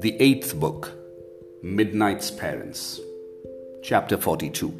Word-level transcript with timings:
The 0.00 0.18
Eighth 0.18 0.58
Book 0.58 0.92
Midnight's 1.62 2.30
Parents, 2.30 3.00
Chapter 3.82 4.16
42. 4.16 4.72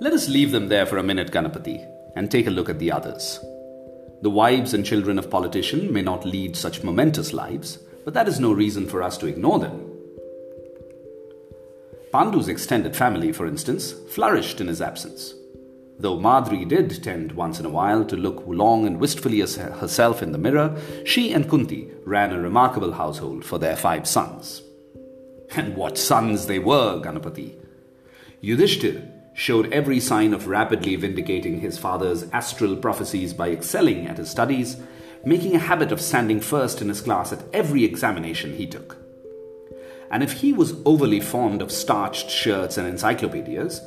Let 0.00 0.14
us 0.14 0.30
leave 0.30 0.50
them 0.50 0.68
there 0.68 0.86
for 0.86 0.96
a 0.96 1.02
minute, 1.02 1.30
Ganapati, 1.30 1.86
and 2.16 2.30
take 2.30 2.46
a 2.46 2.50
look 2.50 2.70
at 2.70 2.78
the 2.78 2.90
others. 2.90 3.38
The 4.22 4.30
wives 4.30 4.72
and 4.72 4.82
children 4.82 5.18
of 5.18 5.28
politicians 5.28 5.92
may 5.92 6.00
not 6.00 6.24
lead 6.24 6.56
such 6.56 6.82
momentous 6.82 7.34
lives, 7.34 7.76
but 8.06 8.14
that 8.14 8.28
is 8.28 8.40
no 8.40 8.50
reason 8.50 8.86
for 8.86 9.02
us 9.02 9.18
to 9.18 9.26
ignore 9.26 9.58
them. 9.58 9.92
Pandu's 12.10 12.48
extended 12.48 12.96
family, 12.96 13.30
for 13.32 13.46
instance, 13.46 13.92
flourished 14.08 14.58
in 14.58 14.68
his 14.68 14.80
absence. 14.80 15.34
Though 16.00 16.20
Madri 16.20 16.64
did 16.64 17.02
tend 17.02 17.32
once 17.32 17.58
in 17.58 17.66
a 17.66 17.70
while 17.70 18.04
to 18.04 18.16
look 18.16 18.44
long 18.46 18.86
and 18.86 19.00
wistfully 19.00 19.42
at 19.42 19.54
herself 19.54 20.22
in 20.22 20.30
the 20.30 20.38
mirror, 20.38 20.80
she 21.04 21.32
and 21.32 21.50
Kunti 21.50 21.90
ran 22.04 22.32
a 22.32 22.38
remarkable 22.38 22.92
household 22.92 23.44
for 23.44 23.58
their 23.58 23.76
five 23.76 24.06
sons. 24.06 24.62
And 25.56 25.76
what 25.76 25.98
sons 25.98 26.46
they 26.46 26.60
were, 26.60 27.00
Ganapati! 27.00 27.54
Yudhishthir 28.42 29.10
showed 29.34 29.72
every 29.72 29.98
sign 29.98 30.34
of 30.34 30.46
rapidly 30.46 30.94
vindicating 30.94 31.60
his 31.60 31.78
father's 31.78 32.30
astral 32.30 32.76
prophecies 32.76 33.32
by 33.32 33.50
excelling 33.50 34.06
at 34.06 34.18
his 34.18 34.30
studies, 34.30 34.76
making 35.24 35.56
a 35.56 35.60
habit 35.60 35.90
of 35.90 36.00
standing 36.00 36.40
first 36.40 36.80
in 36.80 36.88
his 36.88 37.00
class 37.00 37.32
at 37.32 37.42
every 37.52 37.84
examination 37.84 38.54
he 38.54 38.66
took. 38.66 38.96
And 40.10 40.22
if 40.22 40.32
he 40.32 40.52
was 40.52 40.74
overly 40.84 41.20
fond 41.20 41.60
of 41.60 41.72
starched 41.72 42.30
shirts 42.30 42.78
and 42.78 42.86
encyclopedias, 42.86 43.80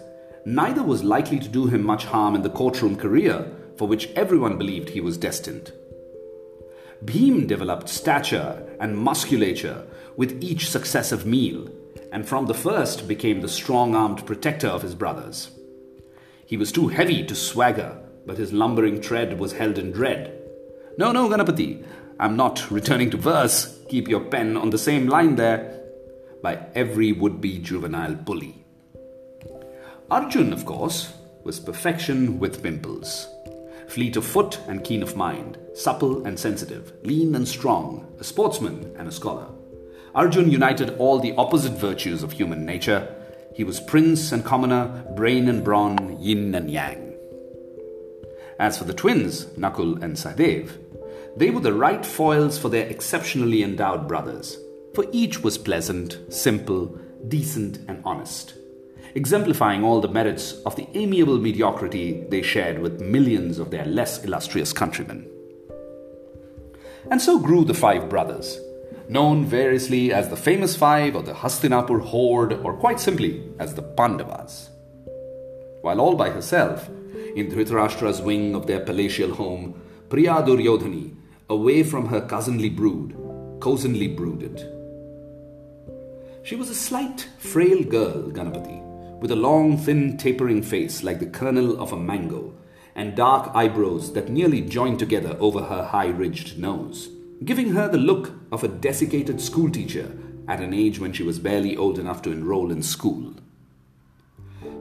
neither 0.45 0.83
was 0.83 1.03
likely 1.03 1.39
to 1.39 1.47
do 1.47 1.67
him 1.67 1.83
much 1.83 2.05
harm 2.05 2.35
in 2.35 2.41
the 2.41 2.49
courtroom 2.49 2.95
career 2.95 3.51
for 3.77 3.87
which 3.87 4.09
everyone 4.15 4.57
believed 4.57 4.89
he 4.89 5.01
was 5.01 5.17
destined. 5.17 5.71
Bhim 7.03 7.47
developed 7.47 7.89
stature 7.89 8.63
and 8.79 8.97
musculature 8.97 9.87
with 10.15 10.43
each 10.43 10.69
successive 10.69 11.25
meal, 11.25 11.67
and 12.11 12.27
from 12.27 12.45
the 12.45 12.53
first 12.53 13.07
became 13.07 13.41
the 13.41 13.47
strong 13.47 13.95
armed 13.95 14.25
protector 14.25 14.67
of 14.67 14.83
his 14.83 14.93
brothers. 14.93 15.49
He 16.45 16.57
was 16.57 16.71
too 16.71 16.89
heavy 16.89 17.25
to 17.25 17.33
swagger, 17.33 17.97
but 18.25 18.37
his 18.37 18.53
lumbering 18.53 19.01
tread 19.01 19.39
was 19.39 19.53
held 19.53 19.79
in 19.79 19.91
dread. 19.91 20.37
No, 20.97 21.11
no, 21.11 21.27
Ganapati, 21.27 21.83
I'm 22.19 22.35
not 22.35 22.69
returning 22.69 23.09
to 23.11 23.17
verse. 23.17 23.79
Keep 23.89 24.07
your 24.07 24.21
pen 24.25 24.57
on 24.57 24.69
the 24.69 24.77
same 24.77 25.07
line 25.07 25.37
there. 25.37 25.79
By 26.43 26.67
every 26.75 27.13
would 27.13 27.41
be 27.41 27.57
juvenile 27.57 28.13
bully. 28.13 28.60
Arjun, 30.11 30.51
of 30.51 30.65
course, 30.65 31.13
was 31.45 31.57
perfection 31.57 32.37
with 32.37 32.61
pimples. 32.61 33.29
Fleet 33.87 34.17
of 34.17 34.25
foot 34.25 34.59
and 34.67 34.83
keen 34.83 35.01
of 35.01 35.15
mind, 35.15 35.57
supple 35.73 36.25
and 36.25 36.37
sensitive, 36.37 36.91
lean 37.03 37.33
and 37.33 37.47
strong, 37.47 38.13
a 38.19 38.23
sportsman 38.25 38.93
and 38.99 39.07
a 39.07 39.11
scholar. 39.13 39.47
Arjun 40.13 40.51
united 40.51 40.97
all 40.97 41.17
the 41.17 41.33
opposite 41.37 41.71
virtues 41.79 42.23
of 42.23 42.33
human 42.33 42.65
nature. 42.65 43.07
He 43.55 43.63
was 43.63 43.79
prince 43.79 44.33
and 44.33 44.43
commoner, 44.43 45.05
brain 45.15 45.47
and 45.47 45.63
brawn, 45.63 46.17
yin 46.19 46.53
and 46.55 46.69
yang. 46.69 47.15
As 48.59 48.77
for 48.77 48.83
the 48.83 48.93
twins, 48.93 49.45
Nakul 49.57 50.03
and 50.03 50.17
Sahadev, 50.17 50.71
they 51.37 51.51
were 51.51 51.61
the 51.61 51.71
right 51.71 52.05
foils 52.05 52.57
for 52.57 52.67
their 52.67 52.87
exceptionally 52.87 53.63
endowed 53.63 54.09
brothers, 54.09 54.57
for 54.93 55.05
each 55.13 55.41
was 55.41 55.57
pleasant, 55.57 56.19
simple, 56.27 56.99
decent, 57.29 57.77
and 57.87 58.01
honest 58.03 58.55
exemplifying 59.15 59.83
all 59.83 60.01
the 60.01 60.07
merits 60.07 60.53
of 60.65 60.75
the 60.75 60.87
amiable 60.93 61.37
mediocrity 61.37 62.25
they 62.29 62.41
shared 62.41 62.79
with 62.79 63.01
millions 63.01 63.59
of 63.59 63.71
their 63.71 63.85
less 63.85 64.23
illustrious 64.23 64.73
countrymen. 64.73 65.27
And 67.09 67.21
so 67.21 67.39
grew 67.39 67.65
the 67.65 67.73
five 67.73 68.09
brothers, 68.09 68.59
known 69.09 69.45
variously 69.45 70.13
as 70.13 70.29
the 70.29 70.37
famous 70.37 70.75
five 70.75 71.15
or 71.15 71.23
the 71.23 71.33
Hastinapur 71.33 72.01
horde 72.01 72.53
or 72.63 72.73
quite 72.73 72.99
simply 72.99 73.43
as 73.59 73.73
the 73.73 73.81
Pandavas. 73.81 74.69
While 75.81 75.99
all 75.99 76.15
by 76.15 76.29
herself, 76.29 76.89
in 77.35 77.49
Dhritarashtra's 77.49 78.21
wing 78.21 78.55
of 78.55 78.67
their 78.67 78.81
palatial 78.81 79.33
home, 79.33 79.81
Priya 80.09 80.43
Duryodhani, 80.43 81.15
away 81.49 81.83
from 81.83 82.07
her 82.07 82.21
cousinly 82.21 82.69
brood, 82.69 83.15
cozenly 83.59 84.07
brooded. 84.07 84.57
She 86.43 86.55
was 86.55 86.69
a 86.69 86.75
slight, 86.75 87.27
frail 87.39 87.83
girl, 87.83 88.31
Ganapati, 88.31 88.90
with 89.21 89.31
a 89.31 89.35
long, 89.35 89.77
thin, 89.77 90.17
tapering 90.17 90.63
face 90.63 91.03
like 91.03 91.19
the 91.19 91.27
kernel 91.27 91.79
of 91.79 91.93
a 91.93 91.97
mango, 91.97 92.53
and 92.95 93.15
dark 93.15 93.55
eyebrows 93.55 94.13
that 94.13 94.29
nearly 94.29 94.61
joined 94.61 94.97
together 94.97 95.37
over 95.39 95.61
her 95.61 95.83
high 95.85 96.07
ridged 96.07 96.57
nose, 96.57 97.09
giving 97.45 97.73
her 97.73 97.87
the 97.87 97.99
look 97.99 98.33
of 98.51 98.63
a 98.63 98.67
desiccated 98.67 99.39
schoolteacher 99.39 100.11
at 100.47 100.59
an 100.59 100.73
age 100.73 100.99
when 100.99 101.13
she 101.13 101.23
was 101.23 101.37
barely 101.37 101.77
old 101.77 101.99
enough 101.99 102.23
to 102.23 102.31
enroll 102.31 102.71
in 102.71 102.81
school. 102.81 103.35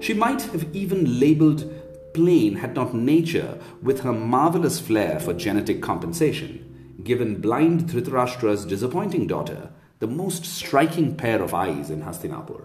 She 0.01 0.15
might 0.15 0.43
have 0.43 0.75
even 0.75 1.21
labeled 1.21 1.71
plain 2.15 2.57
had 2.57 2.75
not 2.75 2.95
nature, 2.95 3.59
with 3.83 4.01
her 4.01 4.13
marvelous 4.13 4.81
flair 4.81 5.21
for 5.21 5.35
genetic 5.35 5.83
compensation, 5.83 6.97
given 7.05 7.41
blind 7.41 7.83
Dhritarashtra's 7.83 8.65
disappointing 8.65 9.27
daughter 9.27 9.71
the 9.99 10.07
most 10.07 10.47
striking 10.47 11.15
pair 11.15 11.43
of 11.43 11.53
eyes 11.53 11.91
in 11.91 12.03
Hastinapur 12.03 12.63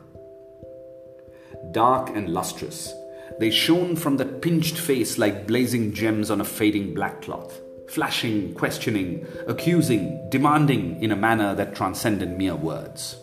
dark 1.72 2.10
and 2.16 2.30
lustrous. 2.30 2.94
They 3.40 3.50
shone 3.50 3.96
from 3.96 4.18
that 4.18 4.42
pinched 4.42 4.78
face 4.78 5.18
like 5.18 5.48
blazing 5.48 5.94
gems 5.94 6.32
on 6.32 6.42
a 6.42 6.46
fading 6.46 6.94
black 6.94 7.22
cloth, 7.22 7.60
flashing, 7.88 8.54
questioning, 8.54 9.28
accusing, 9.48 10.30
demanding 10.30 11.02
in 11.04 11.12
a 11.12 11.16
manner 11.16 11.54
that 11.56 11.76
transcended 11.76 12.38
mere 12.38 12.56
words. 12.56 13.18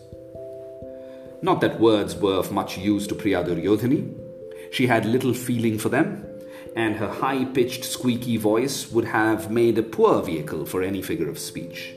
Not 1.41 1.61
that 1.61 1.79
words 1.79 2.15
were 2.15 2.35
of 2.35 2.51
much 2.51 2.77
use 2.77 3.07
to 3.07 3.15
Priya. 3.15 3.43
She 4.71 4.87
had 4.87 5.05
little 5.05 5.33
feeling 5.33 5.77
for 5.77 5.89
them, 5.89 6.25
and 6.75 6.95
her 6.95 7.09
high 7.09 7.45
pitched, 7.45 7.83
squeaky 7.83 8.37
voice 8.37 8.91
would 8.91 9.05
have 9.05 9.51
made 9.51 9.77
a 9.77 9.83
poor 9.83 10.21
vehicle 10.21 10.65
for 10.65 10.81
any 10.81 11.01
figure 11.01 11.29
of 11.29 11.37
speech. 11.37 11.93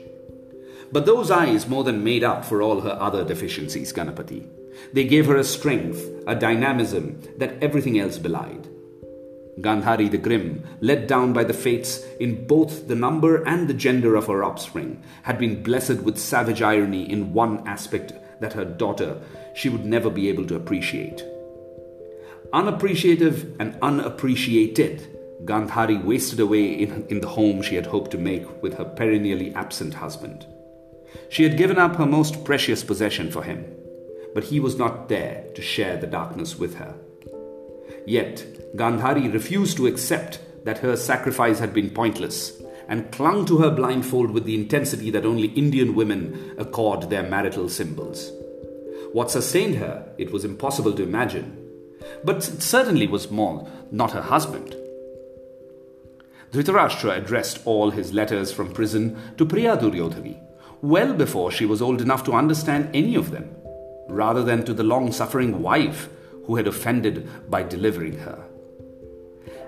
But 0.91 1.05
those 1.05 1.31
eyes 1.31 1.67
more 1.67 1.83
than 1.83 2.03
made 2.03 2.23
up 2.23 2.45
for 2.45 2.61
all 2.61 2.81
her 2.81 2.97
other 2.99 3.23
deficiencies, 3.23 3.93
Ganapati. 3.93 4.56
They 4.93 5.05
gave 5.05 5.25
her 5.27 5.37
a 5.37 5.43
strength, 5.43 6.03
a 6.27 6.35
dynamism 6.35 7.19
that 7.37 7.61
everything 7.61 7.99
else 7.99 8.17
belied. 8.17 8.67
Gandhari 9.59 10.09
the 10.09 10.17
Grim, 10.17 10.63
let 10.81 11.07
down 11.07 11.33
by 11.33 11.43
the 11.43 11.53
fates 11.53 12.05
in 12.19 12.45
both 12.45 12.87
the 12.87 12.95
number 12.95 13.43
and 13.43 13.67
the 13.67 13.73
gender 13.73 14.15
of 14.15 14.27
her 14.27 14.43
offspring, 14.43 15.01
had 15.23 15.39
been 15.39 15.63
blessed 15.63 16.01
with 16.01 16.19
savage 16.19 16.61
irony 16.61 17.09
in 17.11 17.33
one 17.33 17.67
aspect 17.67 18.13
that 18.39 18.53
her 18.53 18.65
daughter 18.65 19.19
she 19.55 19.69
would 19.69 19.85
never 19.85 20.11
be 20.11 20.29
able 20.29 20.45
to 20.45 20.55
appreciate. 20.55 21.23
Unappreciative 22.53 23.55
and 23.59 23.77
unappreciated, 23.81 25.01
Gandhari 25.45 26.03
wasted 26.03 26.39
away 26.39 26.73
in, 26.73 27.05
in 27.09 27.19
the 27.19 27.27
home 27.27 27.61
she 27.61 27.75
had 27.75 27.87
hoped 27.87 28.11
to 28.11 28.17
make 28.17 28.61
with 28.61 28.75
her 28.75 28.85
perennially 28.85 29.53
absent 29.55 29.95
husband. 29.95 30.45
She 31.29 31.43
had 31.43 31.57
given 31.57 31.77
up 31.77 31.95
her 31.95 32.05
most 32.05 32.43
precious 32.45 32.83
possession 32.83 33.31
for 33.31 33.43
him, 33.43 33.65
but 34.37 34.43
he 34.43 34.59
was 34.59 34.77
not 34.77 35.09
there 35.09 35.43
to 35.55 35.63
share 35.63 35.97
the 35.97 36.05
darkness 36.05 36.59
with 36.59 36.75
her. 36.75 36.93
Yet, 38.05 38.45
Gandhari 38.75 39.33
refused 39.33 39.77
to 39.77 39.87
accept 39.87 40.39
that 40.63 40.77
her 40.77 40.95
sacrifice 40.95 41.57
had 41.57 41.73
been 41.73 41.89
pointless 41.89 42.61
and 42.87 43.11
clung 43.11 43.47
to 43.47 43.57
her 43.57 43.71
blindfold 43.71 44.29
with 44.29 44.43
the 44.43 44.53
intensity 44.53 45.09
that 45.09 45.25
only 45.25 45.47
Indian 45.47 45.95
women 45.95 46.53
accord 46.59 47.09
their 47.09 47.27
marital 47.27 47.67
symbols. 47.67 48.31
What 49.11 49.31
sustained 49.31 49.77
her, 49.77 50.07
it 50.19 50.31
was 50.31 50.45
impossible 50.45 50.93
to 50.93 51.01
imagine, 51.01 51.57
but 52.23 52.47
it 52.47 52.61
certainly 52.61 53.07
was 53.07 53.31
more 53.31 53.67
not 53.89 54.11
her 54.11 54.21
husband. 54.21 54.75
Dhritarashtra 56.51 57.17
addressed 57.17 57.65
all 57.65 57.89
his 57.89 58.13
letters 58.13 58.51
from 58.51 58.71
prison 58.71 59.19
to 59.37 59.47
Priya 59.47 59.77
Duryodhani, 59.77 60.39
well 60.83 61.15
before 61.15 61.49
she 61.49 61.65
was 61.65 61.81
old 61.81 62.01
enough 62.01 62.23
to 62.25 62.33
understand 62.33 62.91
any 62.93 63.15
of 63.15 63.31
them 63.31 63.56
rather 64.07 64.43
than 64.43 64.63
to 64.65 64.73
the 64.73 64.83
long 64.83 65.11
suffering 65.11 65.61
wife 65.61 66.09
who 66.45 66.55
had 66.55 66.67
offended 66.67 67.29
by 67.49 67.61
delivering 67.61 68.17
her. 68.19 68.43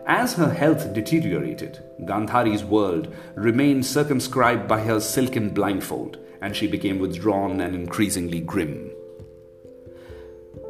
As 0.07 0.33
her 0.33 0.51
health 0.51 0.91
deteriorated, 0.93 1.83
Gandhari's 2.05 2.63
world 2.63 3.13
remained 3.35 3.85
circumscribed 3.85 4.67
by 4.67 4.81
her 4.81 4.99
silken 4.99 5.51
blindfold, 5.51 6.17
and 6.41 6.55
she 6.55 6.65
became 6.65 6.97
withdrawn 6.97 7.61
and 7.61 7.75
increasingly 7.75 8.39
grim. 8.39 8.89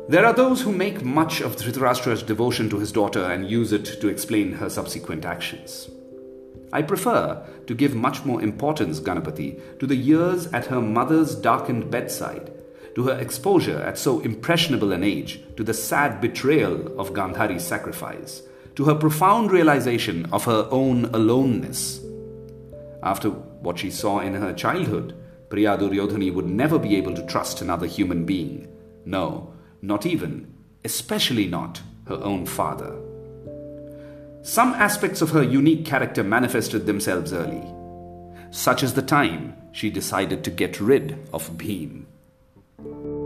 There 0.10 0.26
are 0.26 0.34
those 0.34 0.62
who 0.62 0.74
make 0.74 1.06
much 1.06 1.40
of 1.40 1.56
Dhritarashtra's 1.56 2.24
devotion 2.24 2.70
to 2.72 2.80
his 2.80 2.92
daughter 2.92 3.24
and 3.24 3.50
use 3.50 3.72
it 3.72 3.86
to 4.02 4.08
explain 4.08 4.52
her 4.54 4.70
subsequent 4.70 5.24
actions. 5.24 5.90
I 6.74 6.82
prefer 6.82 7.46
to 7.68 7.76
give 7.76 7.96
much 7.96 8.26
more 8.26 8.42
importance, 8.42 9.00
Ganapati, 9.00 9.80
to 9.80 9.88
the 9.88 9.96
years 9.96 10.48
at 10.48 10.66
her 10.66 10.82
mother's 10.82 11.36
darkened 11.36 11.90
bedside 11.90 12.52
to 12.96 13.04
her 13.04 13.18
exposure 13.20 13.82
at 13.82 13.98
so 13.98 14.20
impressionable 14.20 14.92
an 14.92 15.04
age 15.04 15.42
to 15.56 15.64
the 15.64 15.74
sad 15.74 16.20
betrayal 16.22 17.00
of 17.00 17.14
Gandhari's 17.14 17.66
sacrifice, 17.66 18.42
to 18.76 18.86
her 18.86 18.96
profound 18.96 19.52
realization 19.52 20.26
of 20.32 20.46
her 20.46 20.68
own 20.72 21.06
aloneness. 21.06 22.02
After 23.04 23.30
what 23.30 23.80
she 23.80 23.92
saw 23.92 24.20
in 24.20 24.34
her 24.34 24.54
childhood, 24.54 25.16
Priya 25.50 25.78
Duryodhani 25.78 26.34
would 26.34 26.48
never 26.48 26.78
be 26.78 26.96
able 26.96 27.16
to 27.16 27.26
trust 27.26 27.62
another 27.62 27.88
human 27.88 28.26
being. 28.26 28.68
No, 29.06 29.54
not 29.82 30.06
even, 30.06 30.54
especially 30.86 31.48
not, 31.48 31.82
her 32.08 32.22
own 32.24 32.46
father. 32.46 32.96
Some 34.42 34.74
aspects 34.74 35.22
of 35.22 35.32
her 35.32 35.44
unique 35.44 35.86
character 35.86 36.24
manifested 36.24 36.86
themselves 36.86 37.34
early, 37.34 37.64
such 38.52 38.84
as 38.84 38.94
the 38.94 39.02
time 39.02 39.56
she 39.72 39.90
decided 39.90 40.44
to 40.44 40.52
get 40.52 40.80
rid 40.80 41.28
of 41.34 41.52
Bhim. 41.58 42.06
Thank 42.82 42.96
you. 43.06 43.19